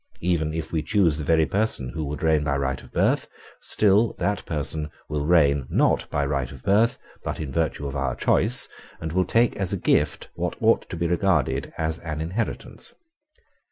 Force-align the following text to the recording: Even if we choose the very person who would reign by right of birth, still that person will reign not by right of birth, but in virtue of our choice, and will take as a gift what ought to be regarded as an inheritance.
Even 0.23 0.51
if 0.51 0.71
we 0.71 0.81
choose 0.81 1.17
the 1.19 1.23
very 1.23 1.45
person 1.45 1.89
who 1.89 2.03
would 2.05 2.23
reign 2.23 2.43
by 2.43 2.57
right 2.57 2.81
of 2.81 2.91
birth, 2.91 3.27
still 3.61 4.13
that 4.13 4.43
person 4.47 4.89
will 5.07 5.27
reign 5.27 5.67
not 5.69 6.09
by 6.09 6.25
right 6.25 6.51
of 6.51 6.63
birth, 6.63 6.97
but 7.23 7.39
in 7.39 7.51
virtue 7.51 7.85
of 7.85 7.95
our 7.95 8.15
choice, 8.15 8.67
and 8.99 9.13
will 9.13 9.25
take 9.25 9.55
as 9.57 9.73
a 9.73 9.77
gift 9.77 10.31
what 10.33 10.55
ought 10.59 10.89
to 10.89 10.95
be 10.97 11.05
regarded 11.05 11.71
as 11.77 11.99
an 11.99 12.19
inheritance. 12.19 12.95